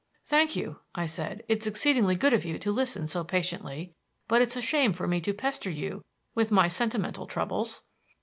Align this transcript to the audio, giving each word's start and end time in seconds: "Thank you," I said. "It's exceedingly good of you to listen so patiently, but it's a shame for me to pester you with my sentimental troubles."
"Thank 0.25 0.55
you," 0.55 0.79
I 0.95 1.05
said. 1.05 1.43
"It's 1.47 1.67
exceedingly 1.67 2.15
good 2.15 2.33
of 2.33 2.43
you 2.43 2.57
to 2.57 2.71
listen 2.71 3.05
so 3.05 3.23
patiently, 3.23 3.93
but 4.27 4.41
it's 4.41 4.55
a 4.55 4.59
shame 4.63 4.93
for 4.93 5.07
me 5.07 5.21
to 5.21 5.31
pester 5.31 5.69
you 5.69 6.01
with 6.33 6.49
my 6.49 6.67
sentimental 6.67 7.27
troubles." 7.27 7.83